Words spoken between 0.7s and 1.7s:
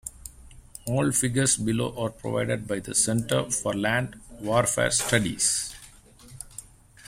All figures